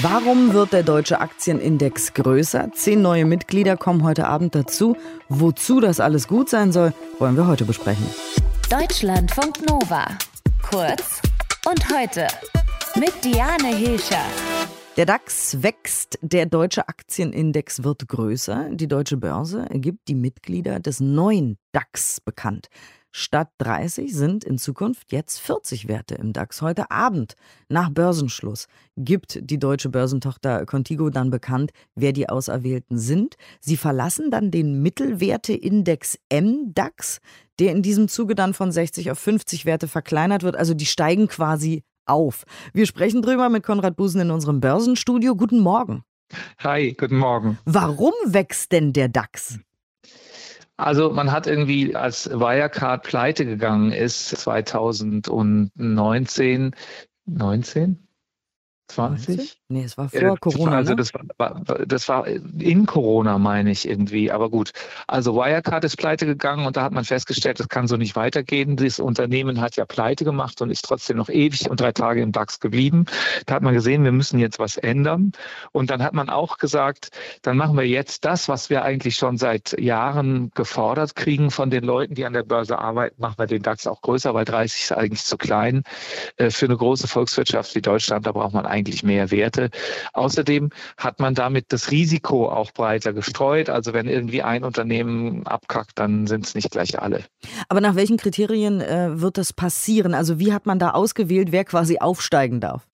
[0.00, 2.70] Warum wird der deutsche Aktienindex größer?
[2.72, 4.96] Zehn neue Mitglieder kommen heute Abend dazu.
[5.28, 8.06] Wozu das alles gut sein soll, wollen wir heute besprechen.
[8.70, 10.06] Deutschlandfunk Nova.
[10.62, 11.20] Kurz
[11.68, 12.26] und heute
[12.98, 14.24] mit Diane Hilscher.
[14.96, 18.70] Der DAX wächst, der deutsche Aktienindex wird größer.
[18.72, 22.68] Die deutsche Börse gibt die Mitglieder des neuen DAX bekannt.
[23.14, 26.62] Statt 30 sind in Zukunft jetzt 40 Werte im DAX.
[26.62, 27.34] Heute Abend,
[27.68, 33.36] nach Börsenschluss, gibt die deutsche Börsentochter Contigo dann bekannt, wer die Auserwählten sind.
[33.60, 37.20] Sie verlassen dann den Mittelwerteindex MDAX,
[37.58, 40.56] der in diesem Zuge dann von 60 auf 50 Werte verkleinert wird.
[40.56, 42.44] Also die steigen quasi auf.
[42.72, 45.36] Wir sprechen drüber mit Konrad Busen in unserem Börsenstudio.
[45.36, 46.02] Guten Morgen.
[46.60, 47.58] Hi, guten Morgen.
[47.66, 49.58] Warum wächst denn der DAX?
[50.76, 56.74] Also man hat irgendwie, als Wirecard pleite gegangen ist, 2019,
[57.26, 58.08] 19?
[58.88, 59.61] 20?
[59.72, 60.76] Nee, es war vor äh, Corona.
[60.76, 60.96] Also ne?
[60.96, 64.30] das war, das war in Corona, meine ich irgendwie.
[64.30, 64.72] Aber gut.
[65.06, 68.76] Also Wirecard ist pleite gegangen und da hat man festgestellt, das kann so nicht weitergehen.
[68.76, 72.32] Das Unternehmen hat ja pleite gemacht und ist trotzdem noch ewig und drei Tage im
[72.32, 73.06] DAX geblieben.
[73.46, 75.32] Da hat man gesehen, wir müssen jetzt was ändern.
[75.72, 77.08] Und dann hat man auch gesagt,
[77.40, 81.84] dann machen wir jetzt das, was wir eigentlich schon seit Jahren gefordert kriegen von den
[81.84, 84.92] Leuten, die an der Börse arbeiten, machen wir den DAX auch größer, weil 30 ist
[84.92, 85.82] eigentlich zu klein.
[86.36, 89.61] Äh, für eine große Volkswirtschaft wie Deutschland, da braucht man eigentlich mehr Werte.
[89.62, 89.76] Werte.
[90.12, 93.68] Außerdem hat man damit das Risiko auch breiter gestreut.
[93.70, 97.24] Also wenn irgendwie ein Unternehmen abkackt, dann sind es nicht gleich alle.
[97.68, 100.14] Aber nach welchen Kriterien äh, wird das passieren?
[100.14, 102.86] Also wie hat man da ausgewählt, wer quasi aufsteigen darf?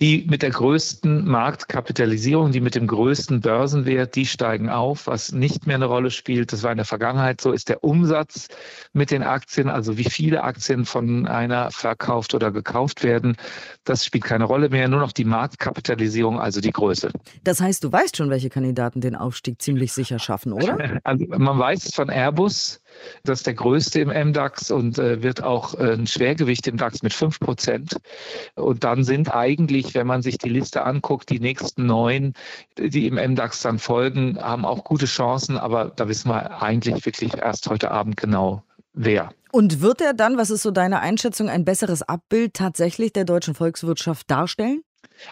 [0.00, 5.06] Die mit der größten Marktkapitalisierung, die mit dem größten Börsenwert, die steigen auf.
[5.06, 8.48] Was nicht mehr eine Rolle spielt, das war in der Vergangenheit so, ist der Umsatz
[8.92, 13.36] mit den Aktien, also wie viele Aktien von einer verkauft oder gekauft werden.
[13.84, 17.10] Das spielt keine Rolle mehr, nur noch die Marktkapitalisierung, also die Größe.
[17.44, 20.76] Das heißt, du weißt schon, welche Kandidaten den Aufstieg ziemlich sicher schaffen, oder?
[21.04, 22.80] Also man weiß von Airbus,
[23.24, 27.02] das ist der größte im MDAX und äh, wird auch äh, ein Schwergewicht im DAX
[27.02, 27.96] mit 5 Prozent.
[28.54, 32.34] Und dann sind eigentlich, wenn man sich die Liste anguckt, die nächsten neun,
[32.78, 35.56] die im MDAX dann folgen, haben auch gute Chancen.
[35.58, 38.62] Aber da wissen wir eigentlich wirklich erst heute Abend genau,
[38.92, 39.30] wer.
[39.52, 43.54] Und wird er dann, was ist so deine Einschätzung, ein besseres Abbild tatsächlich der deutschen
[43.54, 44.82] Volkswirtschaft darstellen?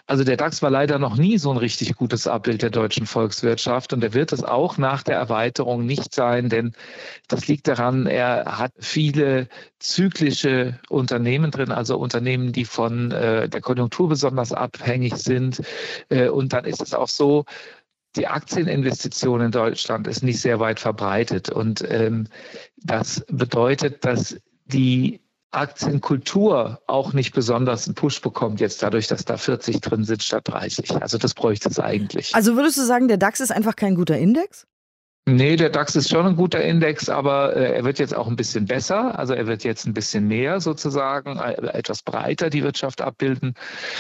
[0.07, 3.93] Also der DAX war leider noch nie so ein richtig gutes Abbild der deutschen Volkswirtschaft
[3.93, 6.73] und er wird es auch nach der Erweiterung nicht sein, denn
[7.29, 13.61] das liegt daran, er hat viele zyklische Unternehmen drin, also Unternehmen, die von äh, der
[13.61, 15.63] Konjunktur besonders abhängig sind.
[16.09, 17.45] Äh, und dann ist es auch so,
[18.17, 21.51] die Aktieninvestition in Deutschland ist nicht sehr weit verbreitet.
[21.51, 22.29] Und ähm,
[22.77, 25.21] das bedeutet, dass die
[25.55, 30.43] Aktienkultur auch nicht besonders einen Push bekommt, jetzt dadurch, dass da 40 drin sind statt
[30.47, 31.03] 30.
[31.03, 32.35] Also das bräuchte es eigentlich.
[32.35, 34.67] Also würdest du sagen, der DAX ist einfach kein guter Index?
[35.27, 38.37] Nee, der DAX ist schon ein guter Index, aber äh, er wird jetzt auch ein
[38.37, 39.19] bisschen besser.
[39.19, 43.55] Also er wird jetzt ein bisschen mehr sozusagen, äh, etwas breiter die Wirtschaft abbilden.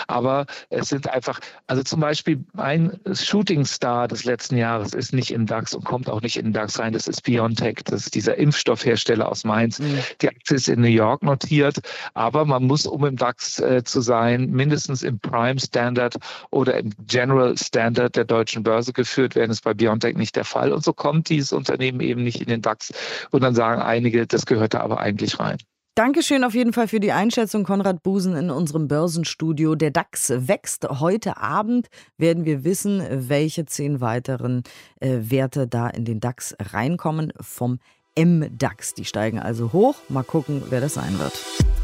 [0.06, 5.30] Aber es sind einfach, also zum Beispiel ein Shooting Star des letzten Jahres ist nicht
[5.30, 6.92] im DAX und kommt auch nicht in den DAX rein.
[6.92, 9.78] Das ist BioNTech, das ist dieser Impfstoffhersteller aus Mainz.
[9.78, 10.00] Mhm.
[10.20, 11.78] Die Aktie ist in New York notiert,
[12.12, 16.16] aber man muss, um im DAX äh, zu sein, mindestens im Prime Standard
[16.50, 19.48] oder im General Standard der deutschen Börse geführt werden.
[19.48, 20.70] Das ist bei BioNTech nicht der Fall.
[20.70, 22.92] Und so kommt kommt dieses Unternehmen eben nicht in den DAX.
[23.30, 25.58] Und dann sagen einige, das gehört da aber eigentlich rein.
[25.94, 29.76] Dankeschön auf jeden Fall für die Einschätzung, Konrad Busen in unserem Börsenstudio.
[29.76, 30.88] Der DAX wächst.
[30.88, 31.86] Heute Abend
[32.18, 34.64] werden wir wissen, welche zehn weiteren
[35.00, 37.78] äh, Werte da in den DAX reinkommen vom
[38.18, 38.94] MDAX.
[38.94, 39.94] Die steigen also hoch.
[40.08, 41.32] Mal gucken, wer das sein wird.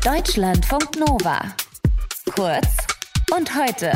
[0.05, 1.55] Deutschlandfunk Nova.
[2.35, 2.67] Kurz
[3.37, 3.93] und heute.